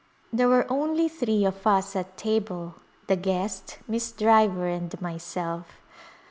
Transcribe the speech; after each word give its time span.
There 0.33 0.49
were 0.49 0.65
only 0.67 1.07
three 1.07 1.45
of 1.45 1.67
us 1.67 1.95
at 1.95 2.17
table, 2.17 2.73
the 3.05 3.15
guest. 3.15 3.77
Miss 3.87 4.11
Driver 4.11 4.65
and 4.65 4.99
myself. 4.99 5.73